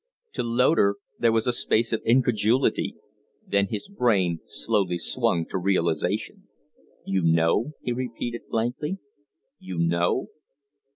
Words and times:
To 0.33 0.41
Loder 0.41 0.95
there 1.19 1.31
was 1.31 1.45
a 1.45 1.53
space 1.53 1.93
of 1.93 2.01
incredulity; 2.03 2.95
then 3.45 3.67
his 3.67 3.87
brain 3.87 4.39
slowly 4.47 4.97
swung 4.97 5.45
to 5.51 5.59
realization. 5.59 6.47
"You 7.05 7.21
know?" 7.21 7.73
he 7.83 7.91
repeated, 7.91 8.47
blankly. 8.49 8.97
"You 9.59 9.77
know?" 9.77 10.29